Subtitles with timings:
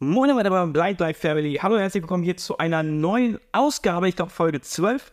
[0.00, 1.58] Moin, meine Blind Life Family.
[1.60, 4.08] Hallo, herzlich willkommen hier zu einer neuen Ausgabe.
[4.08, 5.10] Ich glaube, Folge 12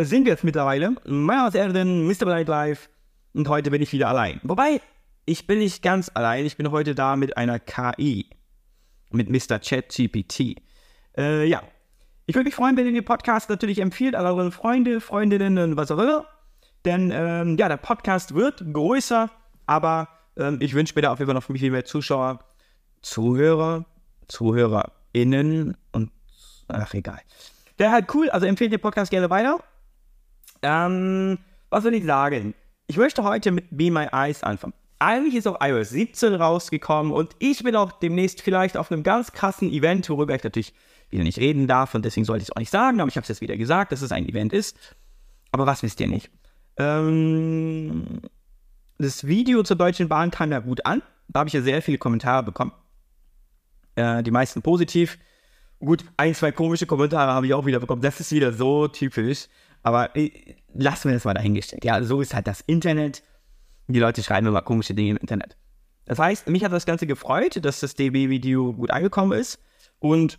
[0.00, 0.94] sind wir jetzt mittlerweile.
[1.04, 2.24] Mein Name ist Erden, Mr.
[2.26, 2.88] Blind Life.
[3.34, 4.38] Und heute bin ich wieder allein.
[4.44, 4.80] Wobei,
[5.26, 6.46] ich bin nicht ganz allein.
[6.46, 8.30] Ich bin heute da mit einer KI.
[9.10, 9.58] Mit Mr.
[9.58, 10.62] ChatGPT.
[11.16, 11.64] Äh, ja.
[12.26, 15.76] Ich würde mich freuen, wenn ihr den Podcast natürlich empfiehlt an eure Freunde, Freundinnen und
[15.76, 16.24] was auch immer.
[16.84, 19.28] Denn, ähm, ja, der Podcast wird größer,
[19.66, 22.44] aber ähm, ich wünsche mir da auf jeden Fall noch viel mehr Zuschauer,
[23.02, 23.86] Zuhörer,
[24.28, 26.10] ZuhörerInnen und
[26.68, 27.20] ach egal.
[27.78, 29.58] Der halt cool, also empfehlt den Podcast gerne weiter.
[30.62, 31.38] Ähm,
[31.70, 32.54] was soll ich sagen?
[32.86, 34.74] Ich möchte heute mit Be My Eyes anfangen.
[34.98, 39.32] Eigentlich ist auch iOS 17 rausgekommen und ich bin auch demnächst vielleicht auf einem ganz
[39.32, 40.74] krassen Event, worüber ich natürlich
[41.10, 43.22] wieder nicht reden darf und deswegen sollte ich es auch nicht sagen, aber ich habe
[43.22, 44.76] es jetzt wieder gesagt, dass es ein Event ist.
[45.52, 46.30] Aber was wisst ihr nicht?
[46.76, 48.20] Ähm,
[48.98, 51.02] das Video zur Deutschen Bahn kam ja gut an.
[51.28, 52.72] Da habe ich ja sehr viele Kommentare bekommen.
[53.98, 55.18] Äh, die meisten positiv.
[55.80, 58.00] Gut, ein, zwei komische Kommentare habe ich auch wieder bekommen.
[58.00, 59.48] Das ist wieder so typisch.
[59.82, 60.30] Aber äh,
[60.72, 61.84] lassen wir das mal dahingestellt.
[61.84, 63.24] Ja, so ist halt das Internet.
[63.88, 65.56] Die Leute schreiben immer komische Dinge im Internet.
[66.04, 69.58] Das heißt, mich hat das Ganze gefreut, dass das DB-Video gut angekommen ist.
[69.98, 70.38] Und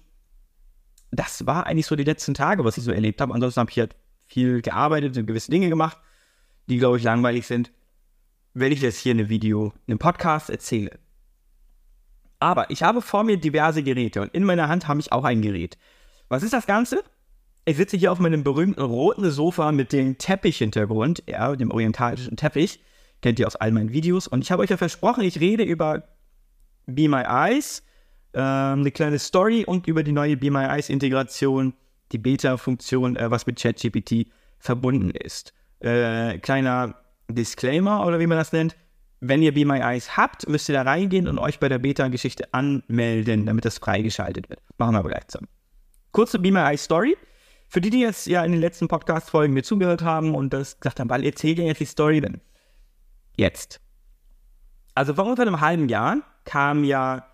[1.12, 3.34] das war eigentlich so die letzten Tage, was ich so erlebt habe.
[3.34, 3.96] Ansonsten habe ich halt
[4.28, 5.98] viel gearbeitet und gewisse Dinge gemacht,
[6.68, 7.72] die, glaube ich, langweilig sind,
[8.54, 11.00] wenn ich jetzt hier in einem Video, in einem Podcast erzähle.
[12.40, 15.42] Aber ich habe vor mir diverse Geräte und in meiner Hand habe ich auch ein
[15.42, 15.78] Gerät.
[16.30, 17.04] Was ist das Ganze?
[17.66, 22.82] Ich sitze hier auf meinem berühmten roten Sofa mit dem Teppich-Hintergrund, ja, dem orientalischen Teppich.
[23.22, 24.28] Kennt ihr aus all meinen Videos.
[24.28, 26.04] Und ich habe euch ja versprochen, ich rede über
[26.86, 27.84] Be My Eyes,
[28.32, 31.74] äh, eine kleine Story und über die neue Be My Eyes-Integration,
[32.12, 35.54] die Beta-Funktion, äh, was mit ChatGPT verbunden ist.
[35.80, 36.96] Äh, kleiner
[37.28, 38.76] Disclaimer oder wie man das nennt.
[39.22, 42.54] Wenn ihr Be My Eyes habt, müsst ihr da reingehen und euch bei der Beta-Geschichte
[42.54, 44.62] anmelden, damit das freigeschaltet wird.
[44.78, 45.50] Machen wir aber gleich zusammen.
[46.12, 47.18] Kurze Be My Eyes Story.
[47.68, 51.00] Für die, die jetzt ja in den letzten Podcast-Folgen mir zugehört haben und das gesagt
[51.00, 52.42] haben, weil erzählt ihr jetzt die Story denn?
[53.36, 53.80] Jetzt.
[54.96, 57.26] Also vor ungefähr einem halben Jahr kam ja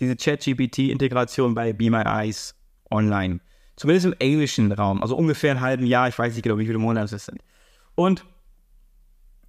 [0.00, 2.54] diese ChatGPT-Integration bei Be My Eyes
[2.90, 3.40] online.
[3.76, 5.02] Zumindest im englischen Raum.
[5.02, 6.08] Also ungefähr ein halben Jahr.
[6.08, 7.40] Ich weiß nicht genau, wie viele Monate es sind.
[7.94, 8.24] Und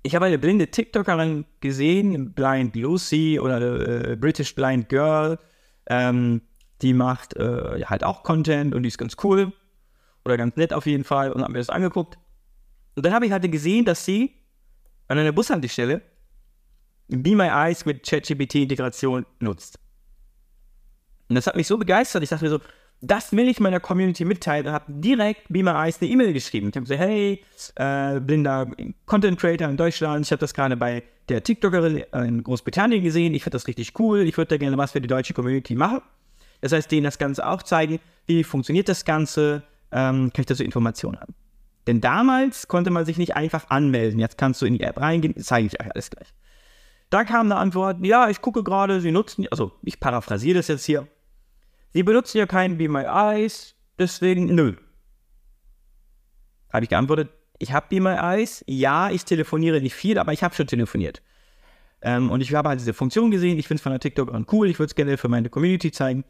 [0.05, 5.39] ich habe eine blinde TikTokerin gesehen, Blind Lucy oder äh, British Blind Girl.
[5.87, 6.41] Ähm,
[6.83, 9.51] die macht äh, halt auch Content und die ist ganz cool
[10.23, 12.19] oder ganz nett auf jeden Fall und habe mir das angeguckt.
[12.95, 14.35] Und dann habe ich halt gesehen, dass sie
[15.07, 16.03] an einer Bushaltestelle
[17.07, 19.79] Be My Eyes mit ChatGPT-Integration nutzt.
[21.29, 22.21] Und das hat mich so begeistert.
[22.21, 22.59] Ich dachte mir so,
[23.01, 26.69] das will ich meiner Community mitteilen und habe direkt Be My Eyes eine E-Mail geschrieben.
[26.69, 27.43] Ich habe gesagt, hey,
[27.75, 28.67] äh, blinder
[29.05, 33.43] Content Creator in Deutschland, ich habe das gerade bei der TikTokerin in Großbritannien gesehen, ich
[33.43, 36.01] finde das richtig cool, ich würde da gerne was für die deutsche Community machen.
[36.61, 40.63] Das heißt, denen das Ganze auch zeigen, wie funktioniert das Ganze, ähm, kann ich dazu
[40.63, 41.35] Informationen haben.
[41.87, 44.19] Denn damals konnte man sich nicht einfach anmelden.
[44.19, 46.33] Jetzt kannst du in die App reingehen, zeige ich euch alles gleich.
[47.11, 50.85] Da kam eine Antwort, ja, ich gucke gerade, sie nutzen, also ich paraphrasiere das jetzt
[50.85, 51.07] hier,
[51.95, 54.73] Sie benutzen ja keinen Be My Eyes, deswegen nö.
[56.73, 58.65] Habe ich geantwortet, ich habe Be My Eyes.
[58.67, 61.21] Ja, ich telefoniere nicht viel, aber ich habe schon telefoniert.
[62.01, 63.57] Ähm, und ich habe halt diese Funktion gesehen.
[63.57, 64.69] Ich finde es von der TikTok cool.
[64.69, 66.25] Ich würde es gerne für meine Community zeigen.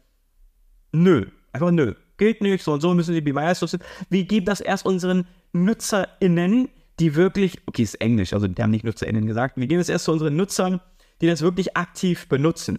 [0.92, 1.26] Nö.
[1.52, 1.94] Einfach nö.
[2.16, 2.62] Geht nicht.
[2.62, 3.80] So und so müssen die Be My Eyes nutzen.
[4.08, 6.68] Wir geben das erst unseren NutzerInnen,
[7.00, 9.56] die wirklich, okay, ist Englisch, also die haben nicht NutzerInnen gesagt.
[9.56, 10.80] Wir geben es erst zu unseren Nutzern,
[11.20, 12.78] die das wirklich aktiv benutzen.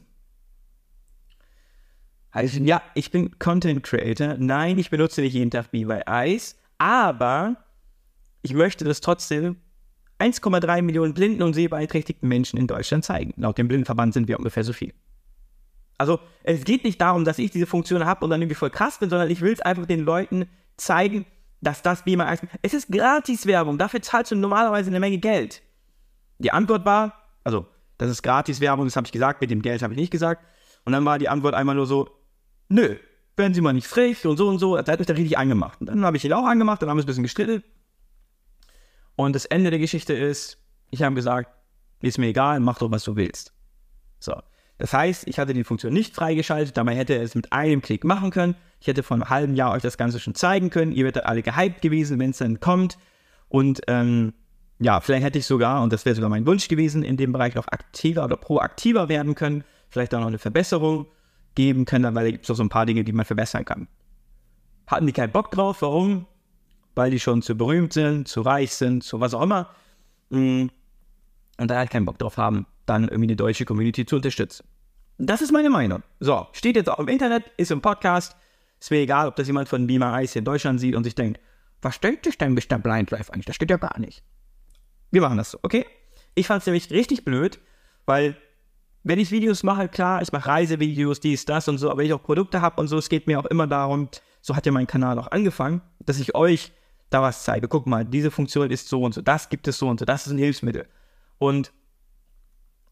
[2.32, 4.36] Also, ja, ich bin Content Creator.
[4.38, 7.58] Nein, ich benutze nicht jeden Tag Be Eyes, aber
[8.42, 9.58] ich möchte das trotzdem
[10.20, 13.34] 1,3 Millionen blinden und sehbeeinträchtigten Menschen in Deutschland zeigen.
[13.38, 14.94] Laut dem Blindenverband sind wir ungefähr so viel.
[15.98, 19.00] Also, es geht nicht darum, dass ich diese Funktion habe und dann irgendwie voll krass
[19.00, 21.26] bin, sondern ich will es einfach den Leuten zeigen,
[21.62, 22.42] dass das Be My Eyes.
[22.62, 25.64] Es ist Gratis-Werbung, dafür zahlst du normalerweise eine Menge Geld.
[26.40, 27.14] Die Antwort war,
[27.44, 27.66] also,
[27.98, 30.44] das ist Gratis-Werbung, das habe ich gesagt, mit dem Geld habe ich nicht gesagt.
[30.88, 32.08] Und dann war die Antwort einmal nur so,
[32.70, 32.96] nö,
[33.36, 34.78] werden Sie mal nicht frech und so und so.
[34.78, 35.82] Er hat mich da richtig angemacht.
[35.82, 37.62] Und dann habe ich ihn auch angemacht, dann haben wir es ein bisschen gestritten.
[39.18, 41.50] Und das Ende der Geschichte ist, ich habe gesagt,
[42.02, 43.52] ist mir egal, mach doch, was du willst.
[44.22, 44.34] So.
[44.78, 48.06] Das heißt, ich hatte die Funktion nicht freigeschaltet, dabei hätte er es mit einem Klick
[48.06, 48.56] machen können.
[48.80, 50.94] Ich hätte vor einem halben Jahr euch das Ganze schon zeigen können.
[50.94, 52.98] Ihr werdet alle gehypt gewesen, wenn es dann kommt.
[53.50, 54.34] Und ähm,
[54.80, 57.56] ja, vielleicht hätte ich sogar, und das wäre sogar mein Wunsch gewesen, in dem Bereich
[57.56, 59.66] noch aktiver oder proaktiver werden können.
[59.90, 61.08] Vielleicht auch noch eine Verbesserung
[61.56, 63.88] geben können, weil da gibt es so ein paar Dinge, die man verbessern kann.
[64.86, 66.26] Hatten die keinen Bock drauf, warum?
[66.96, 69.70] Weil die schon zu berühmt sind, zu reich sind, zu was auch immer.
[70.30, 70.68] Mm.
[71.60, 74.66] Und da halt keinen Bock drauf haben, dann irgendwie eine deutsche Community zu unterstützen.
[75.18, 76.04] Das ist meine Meinung.
[76.20, 78.36] So, steht jetzt auch im Internet, ist im Podcast.
[78.80, 81.16] Ist mir egal, ob das jemand von Beamer Ice hier in Deutschland sieht und sich
[81.16, 81.40] denkt,
[81.82, 82.78] was denkt sich denn Mr.
[82.78, 83.46] Blind Life eigentlich?
[83.46, 84.24] Das steht ja gar nicht.
[85.10, 85.86] Wir machen das so, okay?
[86.36, 87.60] Ich fand es nämlich richtig blöd,
[88.06, 88.38] weil
[89.08, 92.22] wenn ich Videos mache, klar, ich mache Reisevideos, dies, das und so, aber ich auch
[92.22, 94.10] Produkte habe und so, es geht mir auch immer darum,
[94.42, 96.72] so hat ja mein Kanal auch angefangen, dass ich euch
[97.10, 97.68] da was zeige.
[97.68, 100.28] Guck mal, diese Funktion ist so und so, das gibt es so und so, das
[100.28, 100.88] ist ein Hilfsmittel.
[101.38, 101.72] Und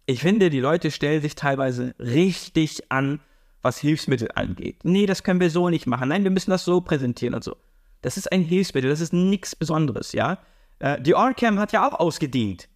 [0.05, 3.19] ich finde, die Leute stellen sich teilweise richtig an,
[3.61, 4.77] was Hilfsmittel angeht.
[4.83, 6.09] Nee, das können wir so nicht machen.
[6.09, 7.57] Nein, wir müssen das so präsentieren und so.
[8.01, 10.37] Das ist ein Hilfsmittel, das ist nichts Besonderes, ja.
[10.79, 12.69] Äh, die Orcam hat ja auch ausgedient.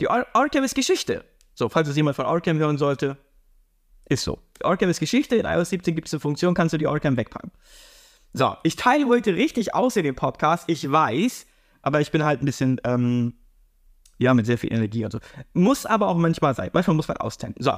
[0.00, 1.24] Die Or Orcam ist Geschichte.
[1.56, 3.16] So, falls es jemand von Orcam hören sollte,
[4.08, 4.38] ist so.
[4.62, 7.50] Orcam ist Geschichte, in iOS 17 gibt es eine Funktion, kannst du die Orcam wegpacken.
[8.34, 11.46] So, ich teile heute richtig aus in dem Podcast, ich weiß,
[11.80, 13.38] aber ich bin halt ein bisschen, ähm,
[14.18, 15.18] ja, mit sehr viel Energie und so.
[15.54, 16.68] Muss aber auch manchmal sein.
[16.74, 17.62] Manchmal muss man austenden.
[17.62, 17.72] So,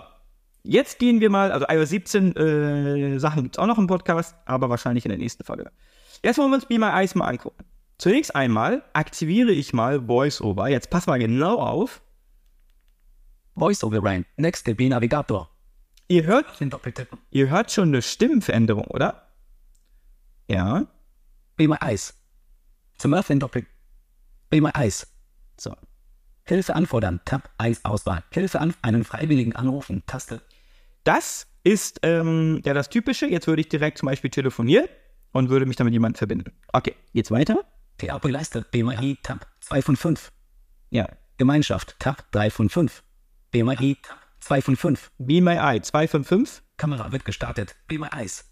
[0.64, 4.34] jetzt gehen wir mal, also iOS 17 äh, Sachen gibt es auch noch im Podcast,
[4.44, 5.70] aber wahrscheinlich in der nächsten Folge.
[6.24, 7.64] Jetzt wollen wir uns Be My Eyes mal angucken.
[7.96, 10.68] Zunächst einmal aktiviere ich mal VoiceOver.
[10.68, 12.02] Jetzt pass mal genau auf.
[13.60, 14.24] VoiceOver rein.
[14.36, 15.50] Next DB Navigator.
[16.08, 17.18] Ihr hört, Den Doppeltippen.
[17.30, 19.28] ihr hört schon eine Stimmenveränderung, oder?
[20.48, 20.86] Ja.
[21.56, 22.14] Be My Eyes.
[22.96, 23.66] Zum Öffnen Doppel.
[24.48, 25.06] Be My Eyes.
[25.58, 25.74] So.
[26.44, 27.20] Hilfe anfordern.
[27.26, 28.24] Tab 1 Auswahl.
[28.30, 30.02] Hilfe an einen Freiwilligen anrufen.
[30.06, 30.40] Taste.
[31.04, 33.26] Das ist ähm, ja das Typische.
[33.26, 34.88] Jetzt würde ich direkt zum Beispiel telefonieren
[35.32, 36.52] und würde mich dann mit jemandem verbinden.
[36.72, 37.64] Okay, jetzt weiter.
[37.98, 38.64] TAP-Leiste.
[38.70, 39.16] Be My Eye.
[39.22, 40.32] Tab 2 von 5.
[40.90, 41.06] Ja.
[41.36, 41.96] Gemeinschaft.
[41.98, 43.02] Tab 3 von 5.
[43.50, 43.96] Be My Eye.
[44.02, 45.10] Tab 2 von 5.
[45.18, 46.62] Be My Eye 255.
[46.76, 47.76] Kamera wird gestartet.
[47.86, 48.44] Be My Eyes.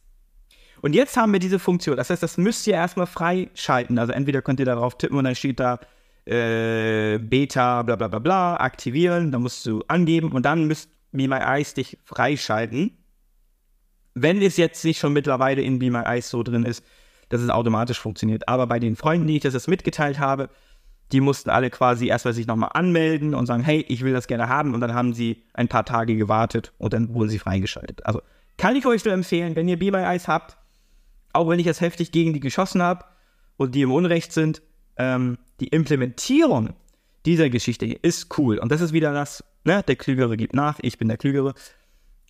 [0.83, 1.97] Und jetzt haben wir diese Funktion.
[1.97, 3.99] Das heißt, das müsst ihr erstmal freischalten.
[3.99, 5.81] Also entweder könnt ihr darauf tippen und dann steht da
[6.27, 9.33] äh, Beta, bla bla bla bla, aktivieren.
[9.33, 12.97] Dann musst du angeben und dann müsst Be My Eyes dich freischalten.
[14.15, 16.85] Wenn es jetzt nicht schon mittlerweile in Be My Eyes so drin ist,
[17.29, 18.49] dass es automatisch funktioniert.
[18.49, 20.49] Aber bei den Freunden, die ich das mitgeteilt habe,
[21.13, 24.49] die mussten alle quasi erstmal sich nochmal anmelden und sagen, hey, ich will das gerne
[24.49, 24.75] haben.
[24.75, 28.05] Und dann haben sie ein paar Tage gewartet und dann wurden sie freigeschaltet.
[28.05, 28.21] Also
[28.57, 30.57] kann ich euch nur empfehlen, wenn ihr Be My Eyes habt,
[31.33, 33.05] auch wenn ich jetzt heftig gegen die geschossen habe
[33.57, 34.63] und die im Unrecht sind,
[34.97, 36.71] ähm, die Implementierung
[37.25, 38.59] dieser Geschichte ist cool.
[38.59, 41.55] Und das ist wieder das, ne, der Klügere gibt nach, ich bin der Klügere.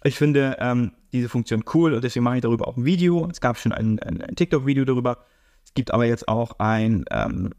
[0.04, 3.28] Ich finde ähm, diese Funktion cool und deswegen mache ich darüber auch ein Video.
[3.30, 5.24] Es gab schon ein, ein, ein TikTok-Video darüber.
[5.64, 7.52] Es gibt aber jetzt auch ein ähm,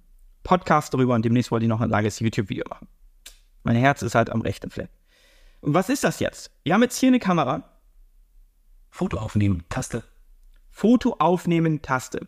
[0.48, 2.88] Podcast darüber und demnächst wollte ich noch ein langes YouTube-Video machen.
[3.64, 4.90] Mein Herz ist halt am rechten Fleck.
[5.60, 6.52] Und was ist das jetzt?
[6.64, 7.70] Wir haben jetzt hier eine Kamera.
[8.90, 9.66] Foto aufnehmen.
[9.68, 10.06] Taste.
[10.70, 12.28] Foto aufnehmen Taste.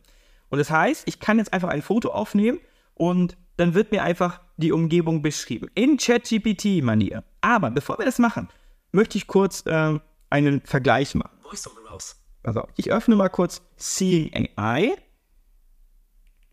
[0.49, 2.59] Und das heißt, ich kann jetzt einfach ein Foto aufnehmen
[2.93, 5.69] und dann wird mir einfach die Umgebung beschrieben.
[5.73, 7.23] In ChatGPT-Manier.
[7.39, 8.49] Aber bevor wir das machen,
[8.91, 11.39] möchte ich kurz ähm, einen Vergleich machen.
[11.43, 12.21] VoiceOver raus.
[12.43, 14.97] Also, ich öffne mal kurz Seeing AI.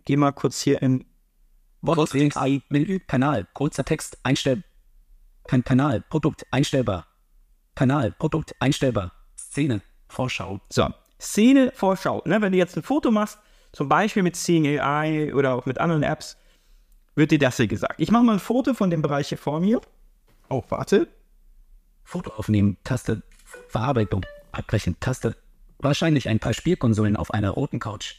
[0.05, 1.05] Gehe mal kurz hier in.
[1.87, 2.63] Voice AI.
[2.69, 3.01] Menü.
[3.01, 3.47] Kanal.
[3.55, 4.19] Kurzer Text.
[4.23, 4.63] Einstell.
[5.47, 6.03] Kan Kanal.
[6.03, 6.47] Produkt.
[6.51, 7.07] Einstellbar.
[7.75, 8.13] Kanal.
[8.13, 8.55] Produkt.
[8.61, 9.13] Einstellbar.
[9.37, 9.83] Szene.
[10.09, 10.61] Vorschau.
[10.71, 10.89] So,
[11.21, 12.23] Szene Vorschau.
[12.25, 13.39] Ne, wenn du jetzt ein Foto machst,
[13.73, 16.37] zum Beispiel mit Seeing AI oder auch mit anderen Apps,
[17.15, 17.95] wird dir das hier gesagt.
[17.99, 19.81] Ich mache mal ein Foto von dem Bereich hier vor mir.
[20.49, 21.09] Oh, warte.
[22.05, 22.77] Foto aufnehmen.
[22.85, 23.23] Taste.
[23.69, 24.25] Verarbeitung.
[24.53, 24.97] Abbrechen.
[25.01, 25.37] Taste.
[25.79, 28.15] Wahrscheinlich ein paar Spielkonsolen auf einer roten Couch.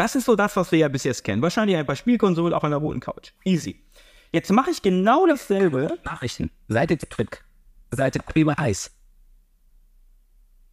[0.00, 1.42] Das ist so das, was wir ja bis jetzt kennen.
[1.42, 3.32] Wahrscheinlich ein paar Spielkonsolen auf einer roten Couch.
[3.44, 3.84] Easy.
[4.32, 5.98] Jetzt mache ich genau dasselbe.
[6.04, 6.50] Nachrichten.
[6.68, 7.44] Seite Trick.
[7.90, 8.20] Seite
[8.56, 8.90] Eyes.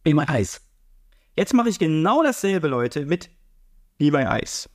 [0.02, 0.62] Be My Eyes.
[1.36, 3.28] Jetzt mache ich genau dasselbe, Leute, mit
[3.98, 4.70] Be My Eyes.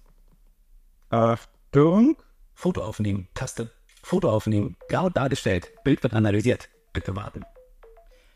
[1.09, 2.21] Achtung.
[2.53, 3.29] Foto aufnehmen.
[3.33, 3.71] Taste.
[4.03, 4.77] Foto aufnehmen.
[4.87, 5.71] Grau dargestellt.
[5.83, 6.69] Bild wird analysiert.
[6.93, 7.43] Bitte warten.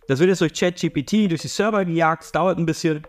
[0.08, 2.24] Das wird jetzt durch ChatGPT, durch die Server gejagt.
[2.24, 3.06] Es dauert ein bisschen.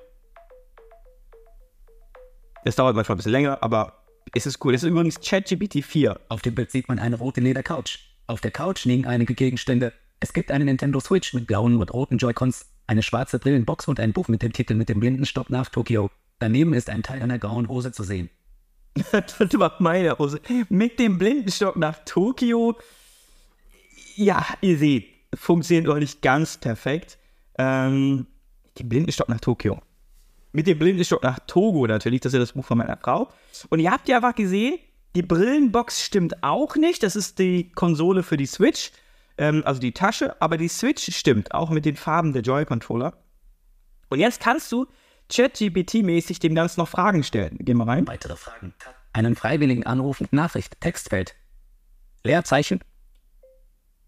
[2.64, 4.72] Es dauert manchmal ein bisschen länger, aber es ist cool.
[4.72, 6.20] Das ist übrigens ChatGPT 4.
[6.28, 7.98] Auf dem Bild sieht man eine rote Ledercouch.
[8.26, 9.92] Auf der Couch liegen einige Gegenstände.
[10.20, 14.12] Es gibt eine Nintendo Switch mit blauen und roten Joy-Cons, eine schwarze Brillenbox und ein
[14.12, 16.10] Buch mit dem Titel mit dem Blindenstopp nach Tokio.
[16.40, 18.30] Daneben ist ein Teil einer grauen Hose zu sehen.
[19.12, 20.40] das war meine Hose.
[20.68, 22.76] Mit dem Blindenstock nach Tokio.
[24.16, 27.18] Ja, ihr seht, funktioniert noch nicht ganz perfekt.
[27.56, 28.26] Ähm,
[28.78, 29.80] den Blindenstock nach Tokio.
[30.52, 33.30] Mit dem Blindenstock nach Togo natürlich, das ist ja das Buch von meiner Frau.
[33.68, 34.78] Und ihr habt ja einfach gesehen,
[35.14, 37.02] die Brillenbox stimmt auch nicht.
[37.02, 38.92] Das ist die Konsole für die Switch,
[39.36, 40.40] ähm, also die Tasche.
[40.40, 43.16] Aber die Switch stimmt, auch mit den Farben der Joy-Controller.
[44.08, 44.86] Und jetzt kannst du
[45.30, 47.56] ChatGPT-mäßig dem Ganzen noch Fragen stellen.
[47.60, 48.06] Geh mal rein.
[48.06, 48.74] Weitere Fragen.
[49.12, 50.28] Einen Freiwilligen anrufen.
[50.30, 50.80] Nachricht.
[50.80, 51.34] Textfeld.
[52.24, 52.80] Leerzeichen.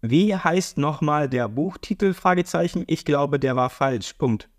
[0.01, 2.13] Wie heißt nochmal der Buchtitel?
[2.13, 2.83] Fragezeichen.
[2.87, 4.13] Ich glaube, der war falsch.
[4.13, 4.49] Punkt.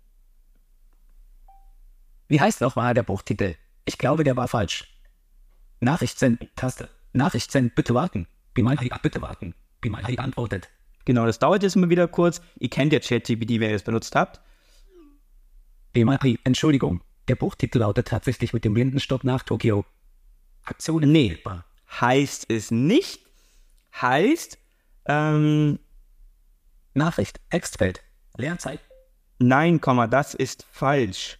[2.27, 3.55] Wie heißt nochmal der Buchtitel?
[3.85, 4.87] Ich glaube, der war falsch.
[5.79, 6.89] Nachricht senden, Taste.
[7.11, 8.27] Nachricht senden, bitte warten.
[8.53, 9.53] Bimalhi, bitte warten.
[9.81, 10.69] Bimalhi antwortet.
[11.05, 12.41] Genau, das dauert jetzt immer wieder kurz.
[12.59, 14.39] Ihr kennt ja ChatGPT, wenn ihr es benutzt habt.
[15.91, 17.01] Bimalhi, Entschuldigung.
[17.27, 19.85] Der Buchtitel lautet tatsächlich mit dem Blindenstopp nach Tokio.
[20.63, 21.37] Aktionen Nee.
[21.99, 23.19] Heißt es nicht.
[24.01, 24.57] Heißt,
[25.05, 25.79] ähm,
[26.93, 28.01] Nachricht, Textfeld.
[28.37, 28.79] Leerzeit.
[29.39, 31.37] nein, Komma, das ist falsch.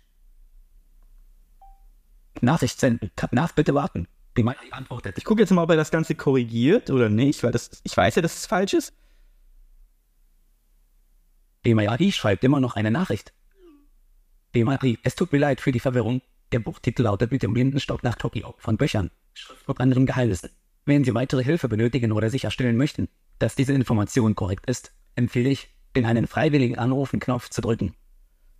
[2.43, 3.11] Nachricht senden.
[3.31, 4.07] Nach, bitte warten.
[4.33, 5.17] Bimalhi antwortet.
[5.17, 8.15] Ich gucke jetzt mal, ob er das Ganze korrigiert oder nicht, weil das, ich weiß
[8.15, 8.93] ja, dass es falsch ist.
[11.61, 13.33] Bimalhi schreibt immer noch eine Nachricht.
[14.51, 16.21] Bimalhi, es tut mir leid für die Verwirrung.
[16.51, 19.11] Der Buchtitel lautet mit dem Blindenstock nach Tokio von Böchern.
[19.33, 20.49] Schrift und anderen Geheimnissen.
[20.85, 23.07] Wenn Sie weitere Hilfe benötigen oder sicherstellen möchten,
[23.39, 27.95] dass diese Information korrekt ist, empfehle ich, den einen freiwilligen Anrufen-Knopf zu drücken.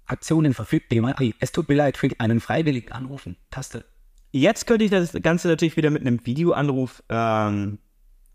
[0.06, 1.34] Aktionen verfügt Bimalhi.
[1.40, 3.38] Es tut mir leid für einen freiwilligen Anrufen.
[3.50, 3.86] Taste.
[4.32, 7.80] Jetzt könnte ich das Ganze natürlich wieder mit einem Videoanruf ähm,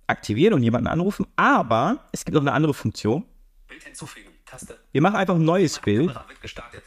[0.06, 3.24] aktivieren und jemanden anrufen, aber es gibt noch eine andere Funktion.
[3.66, 4.30] Bild hinzufügen.
[4.46, 4.78] Taste.
[4.92, 6.08] Wir machen einfach ein neues Bild.
[6.08, 6.84] Kamera wird gestartet.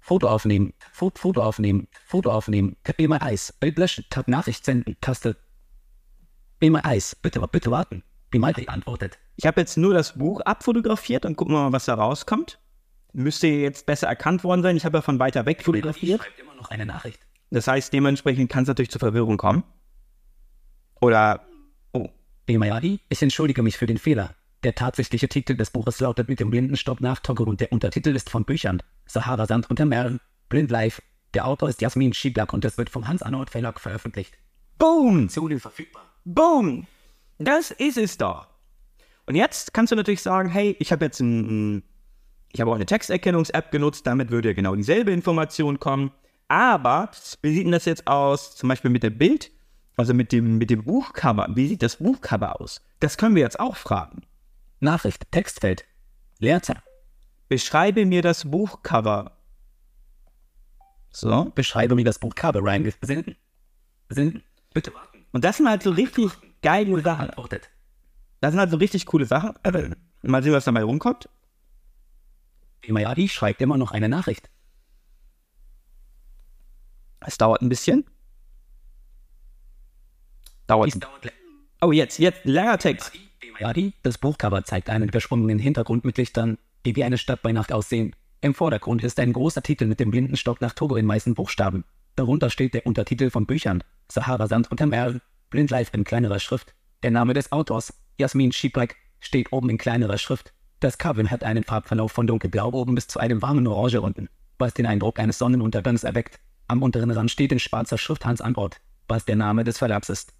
[0.00, 5.36] Foto aufnehmen, Foto, Foto aufnehmen, Foto aufnehmen, BMI Eis, Bild löschen, Tab Nachricht senden, Taste.
[6.58, 8.02] BMI Eis, bitte, bitte warten.
[8.30, 9.18] BMI antwortet.
[9.38, 12.58] Ich habe jetzt nur das Buch abfotografiert und gucken wir mal, was da rauskommt.
[13.12, 14.76] Müsste jetzt besser erkannt worden sein.
[14.76, 16.20] Ich habe ja von weiter weg fotografiert.
[16.20, 17.20] schreibt immer noch eine Nachricht.
[17.50, 19.62] Das heißt, dementsprechend kann es natürlich zur Verwirrung kommen.
[21.00, 21.46] Oder,
[21.92, 22.08] oh,
[22.48, 24.34] ich entschuldige mich für den Fehler.
[24.64, 28.30] Der tatsächliche Titel des Buches lautet mit dem Blindenstopp nach Toggle und der Untertitel ist
[28.30, 28.82] von Büchern.
[29.06, 30.18] Sahara Sand unter Meeren,
[30.48, 31.00] Blind Life.
[31.34, 34.36] Der Autor ist Jasmin Schieblack und es wird vom Hans-Arnold Verlag veröffentlicht.
[34.78, 36.02] boom, Aktionen verfügbar.
[36.24, 36.88] boom.
[37.38, 38.48] Das ist es doch.
[39.28, 41.82] Und jetzt kannst du natürlich sagen, hey, ich habe jetzt ein,
[42.50, 46.12] ich habe auch eine Texterkennungs-App genutzt, damit würde ja genau dieselbe Information kommen.
[46.48, 47.10] Aber
[47.42, 49.50] wie sieht denn das jetzt aus, zum Beispiel mit dem Bild,
[49.98, 51.46] also mit dem, mit dem Buchcover?
[51.54, 52.80] Wie sieht das Buchcover aus?
[53.00, 54.22] Das können wir jetzt auch fragen.
[54.80, 55.84] Nachricht, Textfeld.
[56.38, 56.80] Leerzeit.
[57.50, 59.36] Beschreibe mir das Buchcover.
[61.10, 61.52] So.
[61.54, 62.90] Beschreibe mir das Buch Cover Ryan.
[63.02, 63.36] Senden.
[64.08, 64.42] Senden.
[64.72, 65.26] Bitte warten.
[65.32, 66.30] Und das sind halt so richtig
[66.62, 67.28] geile Sachen.
[67.28, 67.68] Antwortet.
[68.40, 69.54] Das sind halt so richtig coole Sachen.
[70.22, 71.28] Mal sehen, was dabei rumkommt.
[72.80, 74.50] Bimayadi schreibt immer noch eine Nachricht.
[77.20, 78.04] Es dauert ein bisschen.
[80.66, 80.86] Dauert.
[80.86, 81.32] Dies dauert.
[81.80, 83.12] Oh, jetzt, jetzt, langer Text.
[83.40, 87.72] Bimayadi, das Buchcover zeigt einen geschwungenen Hintergrund mit Lichtern, die wie eine Stadt bei Nacht
[87.72, 88.14] aussehen.
[88.40, 91.84] Im Vordergrund ist ein großer Titel mit dem Blindenstock nach Togo in weißen Buchstaben.
[92.14, 93.82] Darunter steht der Untertitel von Büchern.
[94.10, 95.20] Sahara Sand unter Meer.
[95.50, 96.74] Blind Life in kleinerer Schrift.
[97.02, 100.52] Der Name des Autors, Jasmin Schieblack, steht oben in kleinerer Schrift.
[100.80, 104.74] Das Cover hat einen Farbverlauf von dunkelblau oben bis zu einem warmen Orange unten, was
[104.74, 106.40] den Eindruck eines Sonnenuntergangs erweckt.
[106.66, 110.34] Am unteren Rand steht in schwarzer Schrift Hans Antwort, was der Name des Verlags ist.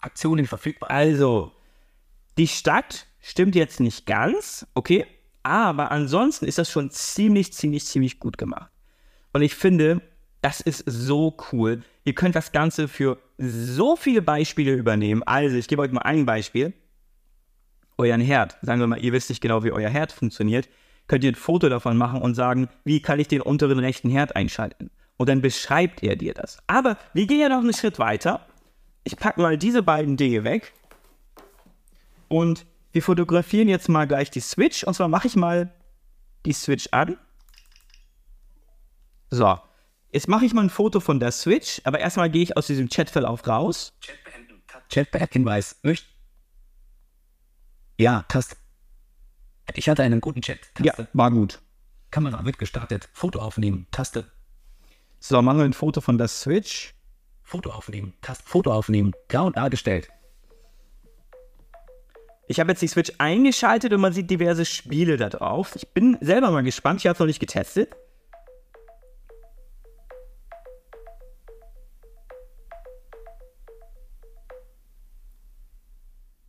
[0.00, 0.90] Aktionen verfügbar.
[0.90, 1.52] Also,
[2.38, 5.06] die Stadt stimmt jetzt nicht ganz, okay,
[5.42, 8.70] aber ansonsten ist das schon ziemlich, ziemlich, ziemlich gut gemacht.
[9.32, 10.00] Und ich finde,
[10.40, 11.82] das ist so cool.
[12.04, 15.22] Ihr könnt das Ganze für so viele Beispiele übernehmen.
[15.24, 16.72] Also, ich gebe euch mal ein Beispiel.
[18.02, 18.58] Euren Herd.
[18.62, 20.68] Sagen wir mal, ihr wisst nicht genau, wie euer Herd funktioniert.
[21.06, 24.34] Könnt ihr ein Foto davon machen und sagen, wie kann ich den unteren rechten Herd
[24.34, 24.90] einschalten?
[25.16, 26.58] Und dann beschreibt er dir das.
[26.66, 28.46] Aber wir gehen ja noch einen Schritt weiter.
[29.04, 30.72] Ich packe mal diese beiden Dinge weg.
[32.28, 34.84] Und wir fotografieren jetzt mal gleich die Switch.
[34.84, 35.72] Und zwar mache ich mal
[36.44, 37.16] die Switch an.
[39.30, 39.58] So,
[40.10, 42.88] jetzt mache ich mal ein Foto von der Switch, aber erstmal gehe ich aus diesem
[42.88, 43.94] Chatverlauf raus.
[44.00, 44.62] Chat beenden.
[44.88, 45.78] Chat-Hinweis.
[45.82, 46.11] Möcht.
[47.98, 48.56] Ja, Taste.
[49.74, 50.58] Ich hatte einen guten Chat.
[50.74, 51.08] Taste.
[51.12, 51.60] war gut.
[52.10, 53.08] Kamera wird gestartet.
[53.12, 53.86] Foto aufnehmen.
[53.90, 54.30] Taste.
[55.20, 56.94] So, machen wir ein Foto von der Switch.
[57.42, 58.14] Foto aufnehmen.
[58.20, 58.44] Taste.
[58.46, 59.12] Foto aufnehmen.
[59.28, 60.08] Grau und A gestellt.
[62.48, 65.74] Ich habe jetzt die Switch eingeschaltet und man sieht diverse Spiele da drauf.
[65.76, 67.00] Ich bin selber mal gespannt.
[67.00, 67.94] Ich habe es noch nicht getestet.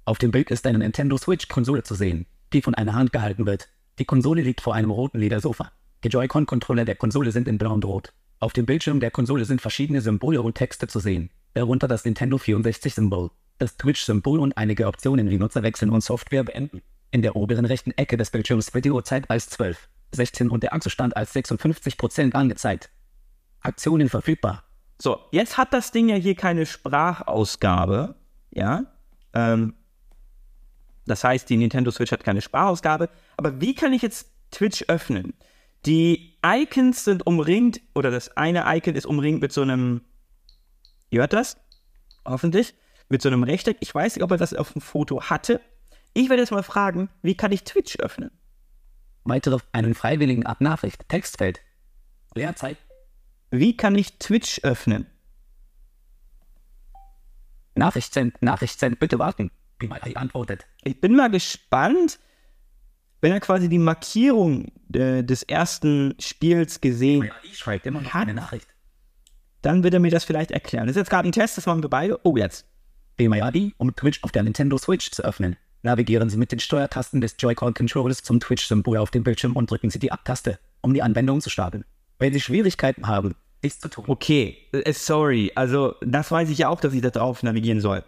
[0.05, 3.69] Auf dem Bild ist eine Nintendo Switch-Konsole zu sehen, die von einer Hand gehalten wird.
[3.99, 5.71] Die Konsole liegt vor einem roten Ledersofa.
[6.03, 8.13] Die Joy-Con-Controller der Konsole sind in blau und rot.
[8.41, 12.35] Auf dem Bildschirm der Konsole sind verschiedene Symbole und Texte zu sehen, darunter das Nintendo
[12.35, 13.29] 64-Symbol,
[13.59, 16.81] das Twitch-Symbol und einige Optionen wie Nutzer wechseln und Software beenden.
[17.11, 20.73] In der oberen rechten Ecke des Bildschirms wird die Uhrzeit als 12, 16 und der
[20.73, 22.89] Akkustand als 56% angezeigt.
[23.61, 24.65] Aktionen verfügbar.
[25.01, 28.15] So, jetzt hat das Ding ja hier keine Sprachausgabe.
[28.51, 28.83] Ja.
[29.33, 29.75] Ähm,
[31.05, 33.09] das heißt, die Nintendo Switch hat keine Sprachausgabe.
[33.37, 35.33] Aber wie kann ich jetzt Twitch öffnen?
[35.85, 40.01] Die Icons sind umringt, oder das eine Icon ist umringt mit so einem,
[41.09, 41.57] ihr hört das?
[42.25, 42.73] Hoffentlich.
[43.09, 43.77] Mit so einem Rechteck.
[43.81, 45.59] Ich weiß nicht, ob er das auf dem Foto hatte.
[46.13, 48.31] Ich werde jetzt mal fragen, wie kann ich Twitch öffnen?
[49.25, 51.07] Weitere einen freiwilligen Abnachricht.
[51.09, 51.61] Textfeld.
[52.33, 52.77] Leerzeit.
[53.51, 55.05] Wie kann ich Twitch öffnen?
[57.75, 59.51] Nachricht send, Nachricht send, bitte warten.
[59.83, 60.65] Wie mal antwortet.
[60.83, 62.19] Ich bin mal gespannt,
[63.21, 68.13] wenn er quasi die Markierung äh, des ersten Spiels gesehen Ja, ich schreibe immer noch
[68.13, 68.67] Hat- eine Nachricht.
[69.61, 70.87] dann wird er mir das vielleicht erklären.
[70.87, 72.19] Das ist jetzt gerade ein Test, das machen wir beide.
[72.25, 72.65] Oh, jetzt.
[73.17, 75.55] BMIAD, um Twitch auf der Nintendo Switch zu öffnen.
[75.83, 79.99] Navigieren Sie mit den Steuertasten des Joy-Con-Controllers zum Twitch-Symbol auf dem Bildschirm und drücken Sie
[79.99, 81.85] die Ab-Taste, um die Anwendung zu starten.
[82.19, 84.05] Wenn Sie Schwierigkeiten haben, dies zu tun.
[84.07, 85.51] Okay, äh, sorry.
[85.55, 88.03] Also, das weiß ich ja auch, dass ich da drauf navigieren soll.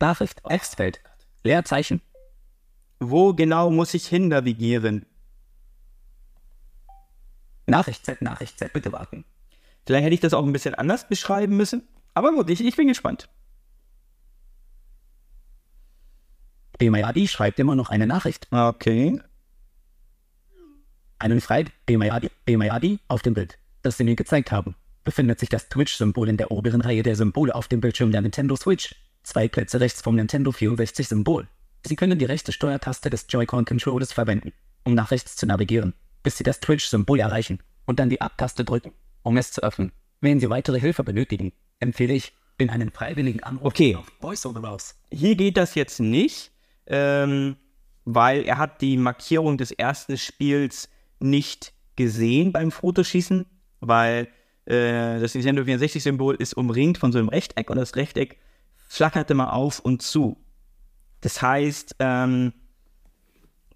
[0.00, 1.00] Nachricht, Textfeld,
[1.44, 2.00] Leerzeichen,
[2.98, 5.06] Wo genau muss ich hin navigieren?
[7.66, 9.24] Nachricht Z, Nachricht Z, bitte warten.
[9.86, 11.88] Vielleicht hätte ich das auch ein bisschen anders beschreiben müssen.
[12.14, 13.28] Aber gut, ich, ich bin gespannt.
[16.78, 18.48] BMIAD schreibt immer noch eine Nachricht.
[18.50, 19.20] Okay.
[21.18, 21.42] Einen
[21.86, 26.38] BMIAD, BMIAD auf dem Bild, das Sie mir gezeigt haben, befindet sich das Twitch-Symbol in
[26.38, 28.94] der oberen Reihe der Symbole auf dem Bildschirm der Nintendo Switch.
[29.30, 31.46] Zwei Plätze rechts vom Nintendo 64-Symbol.
[31.86, 35.94] Sie können die rechte Steuertaste des Joy-Con-Controllers verwenden, um nach rechts zu navigieren,
[36.24, 38.90] bis Sie das Twitch-Symbol erreichen und dann die Ab-Taste drücken,
[39.22, 39.92] um es zu öffnen.
[40.20, 43.94] Wenn Sie weitere Hilfe benötigen, empfehle ich, in einen freiwilligen Anruf Okay.
[43.94, 44.96] auf VoiceOver raus.
[45.12, 46.50] Hier geht das jetzt nicht,
[46.88, 47.54] ähm,
[48.04, 50.88] weil er hat die Markierung des ersten Spiels
[51.20, 53.46] nicht gesehen beim Fotoschießen,
[53.78, 54.26] weil
[54.64, 58.40] äh, das Nintendo 64-Symbol ist umringt von so einem Rechteck und das Rechteck
[58.90, 60.36] flackerte mal auf und zu.
[61.20, 62.52] Das heißt, ähm,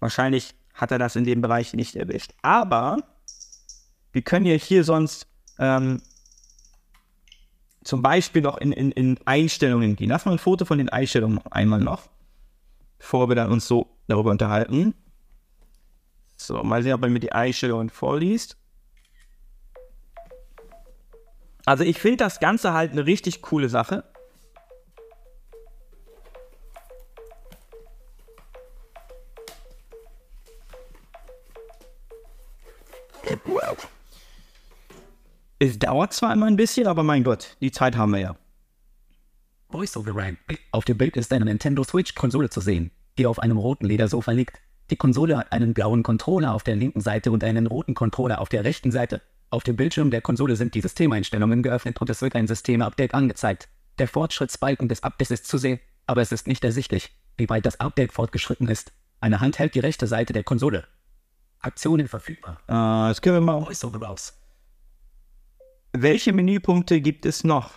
[0.01, 2.33] wahrscheinlich hat er das in dem Bereich nicht erwischt.
[2.41, 2.97] Aber
[4.11, 5.25] wir können ja hier sonst
[5.57, 6.01] ähm,
[7.81, 10.09] zum Beispiel noch in, in, in Einstellungen gehen.
[10.09, 12.09] Lass mal ein Foto von den Einstellungen einmal noch,
[12.97, 14.93] bevor wir dann uns so darüber unterhalten.
[16.35, 18.57] So, mal sehen, ob er mir die Einstellungen vorliest.
[21.65, 24.03] Also ich finde das Ganze halt eine richtig coole Sache.
[35.57, 38.35] Es dauert zwar immer ein bisschen, aber mein Gott, die Zeit haben wir ja.
[39.69, 40.37] VoiceOver rein.
[40.71, 44.59] Auf dem Bild ist eine Nintendo Switch-Konsole zu sehen, die auf einem roten Ledersofa liegt.
[44.89, 48.49] Die Konsole hat einen blauen Controller auf der linken Seite und einen roten Controller auf
[48.49, 49.21] der rechten Seite.
[49.49, 53.69] Auf dem Bildschirm der Konsole sind die Systemeinstellungen geöffnet und es wird ein Systemupdate angezeigt.
[53.97, 57.79] Der Fortschrittsbalken des Updates ist zu sehen, aber es ist nicht ersichtlich, wie weit das
[57.79, 58.91] Update fortgeschritten ist.
[59.21, 60.85] Eine Hand hält die rechte Seite der Konsole.
[61.61, 62.59] Aktionen verfügbar.
[62.67, 63.65] Äh, das können wir mal.
[63.65, 64.33] VoiceOver raus.
[66.01, 67.71] Welche Menüpunkte gibt es noch?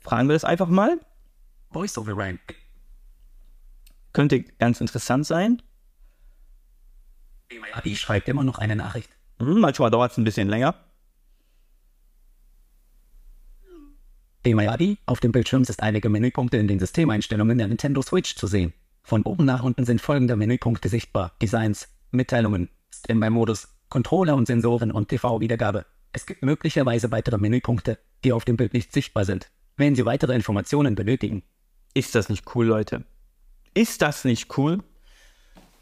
[0.00, 0.98] Fragen wir das einfach mal.
[1.70, 2.40] VoiceOver rein.
[4.12, 5.62] Könnte ganz interessant sein.
[7.72, 9.10] Adi schreibt immer noch eine Nachricht.
[9.38, 10.74] Hm, manchmal dauert es ein bisschen länger.
[14.44, 18.72] DMIAD auf dem Bildschirm ist einige Menüpunkte in den Systemeinstellungen der Nintendo Switch zu sehen.
[19.04, 21.36] Von oben nach unten sind folgende Menüpunkte sichtbar.
[21.40, 25.84] Designs, Mitteilungen, Standby-Modus, Controller und Sensoren und TV-Wiedergabe.
[26.12, 29.50] Es gibt möglicherweise weitere Menüpunkte, die auf dem Bild nicht sichtbar sind.
[29.76, 31.42] Wenn Sie weitere Informationen benötigen,
[31.92, 33.04] Ist das nicht cool, Leute?
[33.74, 34.78] Ist das nicht cool?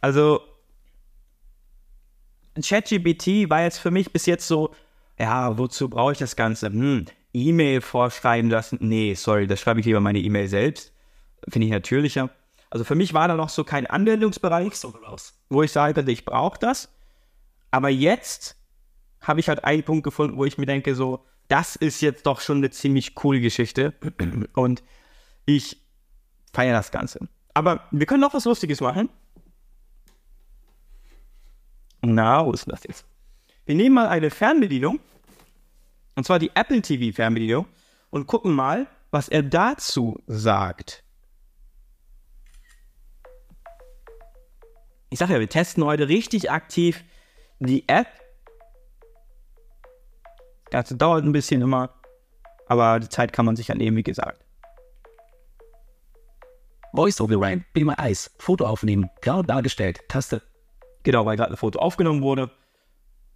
[0.01, 0.41] Also,
[2.61, 4.75] ChatGPT war jetzt für mich bis jetzt so,
[5.17, 6.67] ja, wozu brauche ich das Ganze?
[6.67, 8.79] Hm, E-Mail vorschreiben lassen?
[8.81, 10.93] Nee, sorry, das schreibe ich lieber meine E-Mail selbst.
[11.49, 12.31] Finde ich natürlicher.
[12.71, 14.73] Also für mich war da noch so kein Anwendungsbereich,
[15.49, 16.89] wo ich sage, ich brauche das.
[17.71, 18.57] Aber jetzt
[19.21, 22.41] habe ich halt einen Punkt gefunden, wo ich mir denke, so, das ist jetzt doch
[22.41, 23.95] schon eine ziemlich coole Geschichte.
[24.55, 24.83] Und
[25.47, 25.83] ich
[26.53, 27.29] feiere das Ganze.
[27.55, 29.09] Aber wir können noch was Lustiges machen.
[32.03, 33.05] Na, wo ist denn das jetzt?
[33.67, 35.01] Wir nehmen mal eine Fernbedienung.
[36.15, 37.67] Und zwar die Apple TV Fernbedienung.
[38.11, 41.05] Und gucken mal, was er dazu sagt.
[45.11, 47.05] Ich sage ja, wir testen heute richtig aktiv
[47.61, 48.09] die App.
[50.65, 51.91] Das Ganze dauert ein bisschen immer,
[52.67, 54.45] aber die Zeit kann man sich ja nehmen, wie gesagt.
[56.93, 57.65] VoiceOver rein.
[57.73, 58.35] Be my eyes.
[58.39, 59.11] Foto aufnehmen.
[59.21, 60.01] Grau dargestellt.
[60.09, 60.43] Taste.
[61.05, 62.51] Genau, weil gerade ein Foto aufgenommen wurde.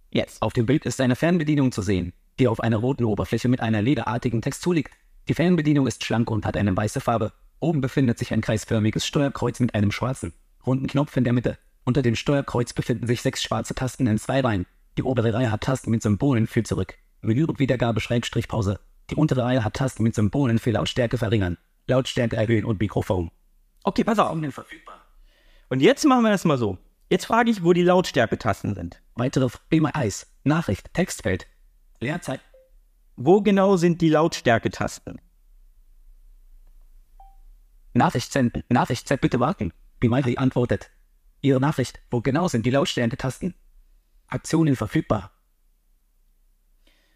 [0.09, 0.41] Jetzt.
[0.41, 3.81] Auf dem Bild ist eine Fernbedienung zu sehen, die auf einer roten Oberfläche mit einer
[3.81, 4.93] lederartigen Textur liegt.
[5.29, 7.31] Die Fernbedienung ist schlank und hat eine weiße Farbe.
[7.59, 10.33] Oben befindet sich ein kreisförmiges Steuerkreuz mit einem schwarzen,
[10.65, 11.57] runden Knopf in der Mitte.
[11.85, 14.65] Unter dem Steuerkreuz befinden sich sechs schwarze Tasten in zwei Reihen.
[14.97, 18.79] Die obere Reihe hat Tasten mit Symbolen für zurück, Menü und Wiedergabe Schrägstrich Pause.
[19.11, 23.29] Die untere Reihe hat Tasten mit Symbolen für Lautstärke verringern, Lautstärke erhöhen und Mikrofon.
[23.83, 24.35] Okay, pass auf.
[24.51, 25.05] verfügbar.
[25.69, 26.79] Und jetzt machen wir das mal so.
[27.09, 28.99] Jetzt frage ich, wo die Lautstärketasten sind.
[29.13, 31.45] Weitere Thema Eis, Nachricht, Textfeld,
[31.99, 32.41] Leerzeit,
[33.15, 35.21] Wo genau sind die Lautstärketasten?
[37.93, 39.71] Nachricht senden, Nachricht senden, bitte warten.
[39.99, 40.89] Bimari antwortet.
[41.45, 43.53] Ihre Nachricht, wo genau sind die Lautstärke-Tasten?
[44.25, 45.31] Aktionen verfügbar.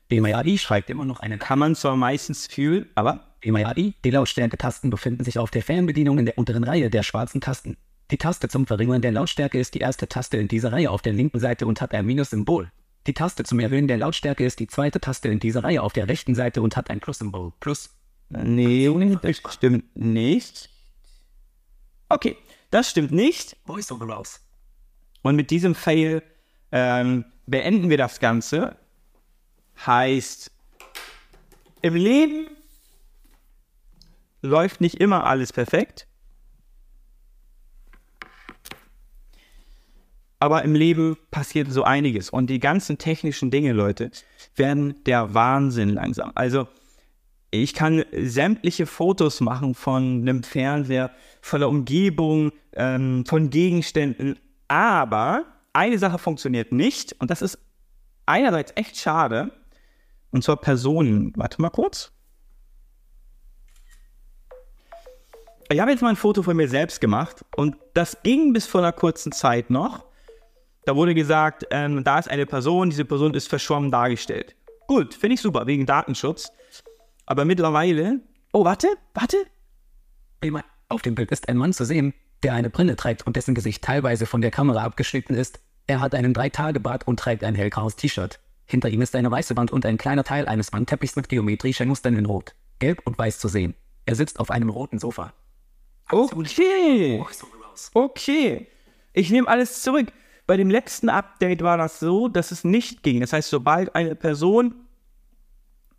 [0.08, 3.96] BMI schreibt immer noch einen Kann man zwar meistens fühlen, aber BMI.
[4.06, 7.78] Die Lautstärke-Tasten befinden sich auf der Fernbedienung in der unteren Reihe der schwarzen Tasten.
[8.12, 11.13] Die Taste zum Verringern der Lautstärke ist die erste Taste in dieser Reihe auf der
[11.13, 12.72] linken Seite und hat ein Minus-Symbol.
[13.08, 16.08] Die Taste zum Erhöhen der Lautstärke ist die zweite Taste in dieser Reihe auf der
[16.08, 17.54] rechten Seite und hat ein Plus-Symbol.
[17.60, 17.89] Plus.
[18.30, 18.88] nee,
[19.24, 20.70] das stimmt nicht.
[22.10, 22.38] Okay,
[22.72, 23.58] das stimmt nicht.
[23.66, 24.42] Voice-over raus.
[25.22, 26.24] Und mit diesem Fail
[26.72, 28.78] ähm, beenden wir das Ganze.
[29.86, 30.52] Heißt,
[31.82, 32.48] im Leben
[34.42, 36.08] läuft nicht immer alles perfekt.
[40.40, 42.30] Aber im Leben passiert so einiges.
[42.30, 44.12] Und die ganzen technischen Dinge, Leute,
[44.56, 46.32] werden der Wahnsinn langsam.
[46.36, 46.68] Also,
[47.52, 54.39] ich kann sämtliche Fotos machen von einem Fernseher, von der Umgebung, ähm, von Gegenständen.
[54.67, 57.15] Aber eine Sache funktioniert nicht.
[57.19, 57.58] Und das ist
[58.25, 59.52] einerseits echt schade.
[60.32, 61.34] Und zwar Personen.
[61.36, 62.12] Warte mal kurz.
[65.71, 68.82] Ich habe jetzt mal ein Foto von mir selbst gemacht und das ging bis vor
[68.82, 70.04] einer kurzen Zeit noch.
[70.86, 74.56] Da wurde gesagt, ähm, da ist eine Person, diese Person ist verschwommen dargestellt.
[74.88, 76.52] Gut, finde ich super, wegen Datenschutz.
[77.28, 78.21] Aber mittlerweile.
[78.52, 79.38] Oh, warte, warte.
[80.39, 80.62] BMI.
[80.91, 83.84] Auf dem Bild ist ein Mann zu sehen, der eine Brille trägt und dessen Gesicht
[83.84, 85.60] teilweise von der Kamera abgeschnitten ist.
[85.86, 88.39] Er hat einen Drei-Tage-Bart und trägt ein hellgraues T-Shirt.
[88.65, 92.17] Hinter ihm ist eine weiße Wand und ein kleiner Teil eines Wandteppichs mit geometrischen Mustern
[92.17, 93.75] in Rot, Gelb und Weiß zu sehen.
[94.08, 95.32] Er sitzt auf einem roten Sofa.
[96.12, 97.23] Okay.
[97.93, 98.67] Okay.
[99.13, 100.12] Ich nehme alles zurück.
[100.47, 103.19] Bei dem letzten Update war das so, dass es nicht ging.
[103.19, 104.73] Das heißt, sobald eine Person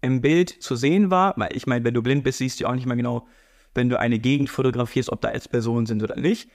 [0.01, 2.75] im Bild zu sehen war, weil ich meine, wenn du blind bist, siehst du auch
[2.75, 3.29] nicht mal genau,
[3.75, 6.51] wenn du eine Gegend fotografierst, ob da jetzt Personen sind oder nicht.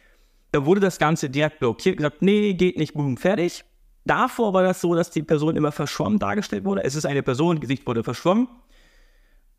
[0.51, 3.63] Da wurde das Ganze direkt blockiert, gesagt, nee, geht nicht, boom, fertig.
[4.05, 6.83] Davor war das so, dass die Person immer verschwommen dargestellt wurde.
[6.83, 8.47] Es ist eine Person, Gesicht wurde verschwommen.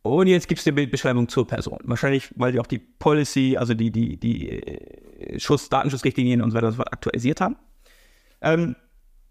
[0.03, 1.81] Und jetzt gibt es eine Bildbeschreibung zur Person.
[1.83, 6.57] Wahrscheinlich, weil die auch die Policy, also die, die, die äh, Schuss, Datenschutzrichtlinien und so
[6.57, 7.57] weiter aktualisiert haben.
[8.41, 8.77] Ähm,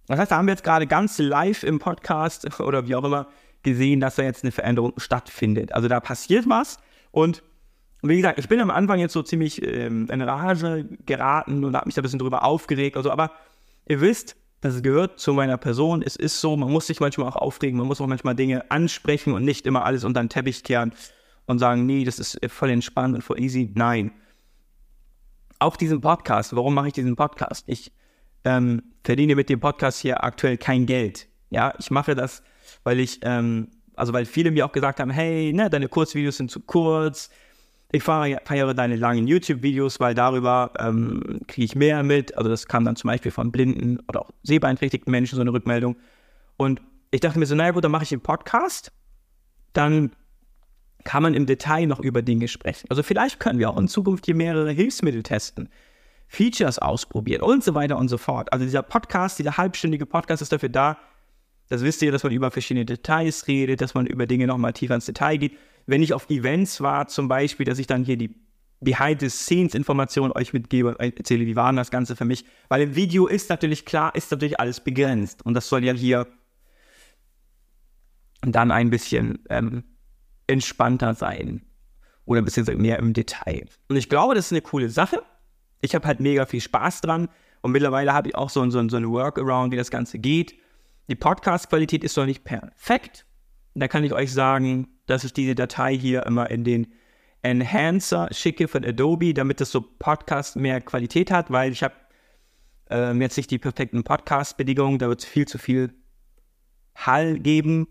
[0.08, 3.28] das heißt, da haben wir jetzt gerade ganz live im Podcast oder wie auch immer
[3.64, 5.74] gesehen, dass da jetzt eine Veränderung stattfindet.
[5.74, 6.78] Also da passiert was
[7.12, 7.42] und
[8.10, 11.88] wie gesagt, ich bin am Anfang jetzt so ziemlich ähm, in Rage geraten und habe
[11.88, 13.32] mich da ein bisschen drüber aufgeregt und so, aber
[13.88, 16.02] ihr wisst, das gehört zu meiner Person.
[16.02, 19.34] Es ist so, man muss sich manchmal auch aufregen, man muss auch manchmal Dinge ansprechen
[19.34, 20.94] und nicht immer alles unter den Teppich kehren
[21.46, 23.72] und sagen, nee, das ist voll entspannt und voll easy.
[23.76, 24.12] Nein.
[25.60, 27.64] Auch diesen Podcast, warum mache ich diesen Podcast?
[27.68, 27.92] Ich
[28.44, 31.28] ähm, verdiene mit dem Podcast hier aktuell kein Geld.
[31.50, 32.44] Ja, ich mache das,
[32.84, 36.52] weil ich, ähm, also weil viele mir auch gesagt haben, hey, ne, deine Kurzvideos sind
[36.52, 37.30] zu kurz.
[37.96, 42.36] Ich feiere, deine langen YouTube-Videos, weil darüber ähm, kriege ich mehr mit.
[42.38, 45.96] Also das kam dann zum Beispiel von blinden oder auch sehbeeinträchtigten Menschen so eine Rückmeldung.
[46.58, 46.82] Und
[47.12, 48.92] ich dachte mir so, naja gut, dann mache ich einen Podcast.
[49.72, 50.12] Dann
[51.06, 52.86] kann man im Detail noch über Dinge sprechen.
[52.90, 55.70] Also vielleicht können wir auch in Zukunft hier mehrere Hilfsmittel testen,
[56.28, 58.52] Features ausprobieren und so weiter und so fort.
[58.52, 60.98] Also dieser Podcast, dieser halbstündige Podcast ist dafür da,
[61.70, 64.96] das wisst ihr, dass man über verschiedene Details redet, dass man über Dinge nochmal tiefer
[64.96, 65.58] ins Detail geht.
[65.86, 68.36] Wenn ich auf Events war, zum Beispiel, dass ich dann hier die
[68.82, 72.46] Behind-the-Scenes-Informationen euch mitgebe und euch erzähle, wie war das Ganze für mich.
[72.70, 75.46] Weil im Video ist natürlich klar, ist natürlich alles begrenzt.
[75.46, 76.28] Und das soll ja hier
[78.42, 79.84] dann ein bisschen ähm,
[80.48, 81.66] entspannter sein.
[82.26, 83.66] Oder ein bisschen mehr im Detail.
[83.88, 85.22] Und ich glaube, das ist eine coole Sache.
[85.82, 87.30] Ich habe halt mega viel Spaß dran.
[87.62, 90.56] Und mittlerweile habe ich auch so, so, so ein Workaround, wie das Ganze geht.
[91.08, 93.26] Die Podcast-Qualität ist noch nicht perfekt.
[93.76, 96.88] Da kann ich euch sagen, dass ich diese Datei hier immer in den
[97.42, 101.94] Enhancer schicke von Adobe, damit das so Podcast mehr Qualität hat, weil ich habe
[102.90, 105.94] ähm, jetzt nicht die perfekten Podcast-Bedingungen, da wird es viel zu viel
[106.96, 107.88] Hall geben.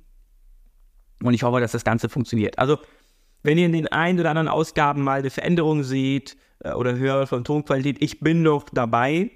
[1.23, 2.59] Und ich hoffe, dass das Ganze funktioniert.
[2.59, 2.79] Also,
[3.43, 7.27] wenn ihr in den ein oder anderen Ausgaben mal eine Veränderung seht äh, oder höher
[7.27, 9.31] von Tonqualität, ich bin noch dabei.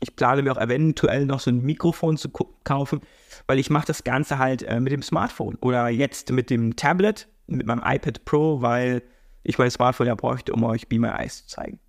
[0.00, 2.30] Ich plane mir auch eventuell noch so ein Mikrofon zu
[2.64, 3.00] kaufen,
[3.46, 7.28] weil ich mache das Ganze halt äh, mit dem Smartphone oder jetzt mit dem Tablet.
[7.46, 9.02] mit meinem iPad Pro, weil
[9.42, 11.80] ich mein Smartphone ja bräuchte, um euch Be My Eyes zu zeigen.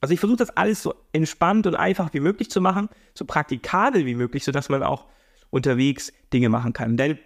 [0.00, 4.06] Also ich versuche das alles so entspannt und einfach wie möglich zu machen, so praktikabel
[4.06, 5.06] wie möglich, sodass man auch
[5.50, 6.96] unterwegs Dinge machen kann.
[6.96, 7.18] Denn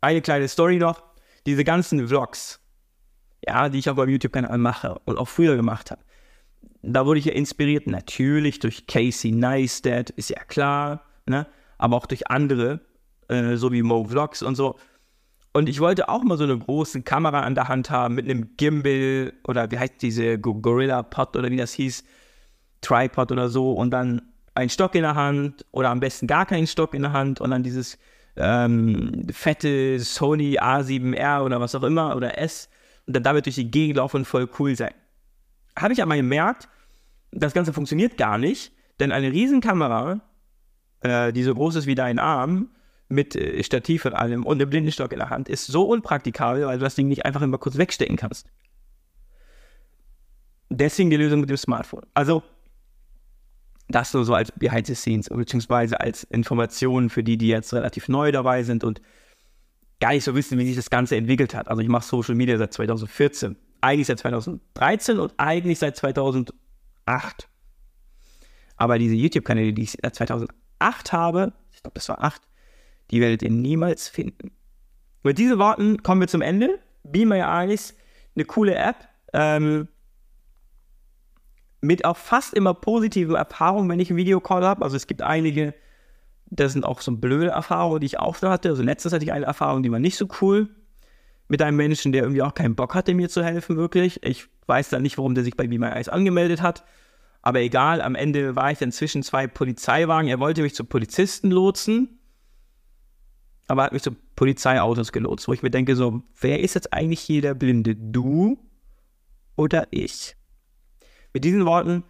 [0.00, 1.02] eine kleine Story noch,
[1.46, 2.60] diese ganzen Vlogs,
[3.46, 6.02] ja, die ich auf meinem YouTube-Kanal mache und auch früher gemacht habe,
[6.82, 11.46] da wurde ich ja inspiriert, natürlich durch Casey Neistat, ist ja klar, ne?
[11.78, 12.80] aber auch durch andere,
[13.28, 14.76] äh, so wie Mo Vlogs und so.
[15.52, 18.56] Und ich wollte auch mal so eine große Kamera an der Hand haben mit einem
[18.56, 22.04] Gimbal oder wie heißt diese Gorilla Pod oder wie das hieß,
[22.82, 24.22] Tripod oder so und dann
[24.54, 27.50] ein Stock in der Hand oder am besten gar keinen Stock in der Hand und
[27.50, 27.98] dann dieses
[28.36, 32.68] ähm, fette Sony A7R oder was auch immer oder S
[33.06, 34.94] und dann damit durch die Gegend laufen und voll cool sein.
[35.76, 36.68] Habe ich aber gemerkt,
[37.32, 40.20] das Ganze funktioniert gar nicht, denn eine Riesenkamera,
[41.00, 42.70] äh, die so groß ist wie dein Arm,
[43.08, 46.78] mit äh, Stativ und allem und einem Blindenstock in der Hand, ist so unpraktikabel, weil
[46.78, 48.48] du das Ding nicht einfach immer kurz wegstecken kannst.
[50.68, 52.06] Deswegen die Lösung mit dem Smartphone.
[52.14, 52.42] Also,
[53.88, 58.08] das nur so als Behind the Scenes, beziehungsweise als Information für die, die jetzt relativ
[58.08, 59.00] neu dabei sind und
[59.98, 61.66] gar nicht so wissen, wie sich das Ganze entwickelt hat.
[61.68, 66.54] Also ich mache Social Media seit 2014, eigentlich seit 2013 und eigentlich seit 2008.
[68.76, 72.40] Aber diese YouTube-Kanäle, die ich seit 2008 habe, ich glaube, das war 8,
[73.10, 74.52] die werdet ihr niemals finden.
[75.22, 76.78] Mit diesen Worten kommen wir zum Ende.
[77.02, 77.94] Be My Eyes,
[78.34, 78.96] eine coole App.
[79.32, 79.88] Ähm,
[81.80, 84.84] mit auch fast immer positiven Erfahrungen, wenn ich einen Videocall habe.
[84.84, 85.74] Also es gibt einige,
[86.46, 88.68] das sind auch so blöde Erfahrungen, die ich auch schon hatte.
[88.70, 90.68] Also letztens hatte ich eine Erfahrung, die war nicht so cool.
[91.50, 94.22] Mit einem Menschen, der irgendwie auch keinen Bock hatte, mir zu helfen, wirklich.
[94.22, 96.84] Ich weiß dann nicht, warum der sich bei Be My Eyes angemeldet hat.
[97.42, 100.28] Aber egal, am Ende war ich dann zwischen zwei Polizeiwagen.
[100.28, 102.20] Er wollte mich zu Polizisten lotsen
[103.70, 107.20] aber hat mich zu Polizeiautos gelotst, wo ich mir denke, so, wer ist jetzt eigentlich
[107.20, 107.94] hier der Blinde?
[107.94, 108.58] Du
[109.54, 110.34] oder ich?
[111.32, 112.02] Mit diesen Worten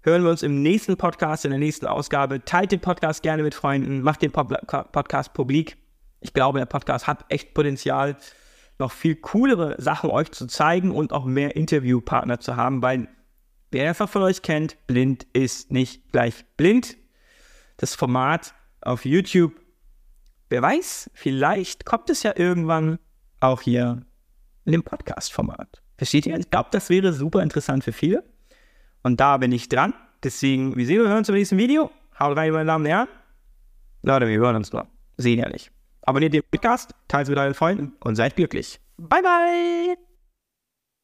[0.00, 2.44] hören wir uns im nächsten Podcast, in der nächsten Ausgabe.
[2.44, 5.76] Teilt den Podcast gerne mit Freunden, macht den Podcast publik.
[6.18, 8.16] Ich glaube, der Podcast hat echt Potenzial,
[8.78, 13.08] noch viel coolere Sachen euch zu zeigen und auch mehr Interviewpartner zu haben, weil
[13.70, 16.96] wer einfach von euch kennt, blind ist nicht gleich blind.
[17.76, 19.52] Das Format auf YouTube
[20.54, 23.00] wer weiß, vielleicht kommt es ja irgendwann
[23.40, 24.06] auch hier
[24.64, 25.82] in dem Podcast-Format.
[25.96, 26.38] Versteht ihr?
[26.38, 28.22] Ich glaube, das wäre super interessant für viele.
[29.02, 29.94] Und da bin ich dran.
[30.22, 31.90] Deswegen, wir sehen und hören uns im nächsten Video.
[32.20, 33.08] Haut rein, meine Damen und Herren.
[34.02, 34.86] Leute, wir hören uns nur.
[35.16, 35.72] Sehen ja nicht.
[36.06, 38.80] Abonniert den Podcast, teilt es mit euren Freunden und seid glücklich.
[38.98, 40.13] Bye, bye!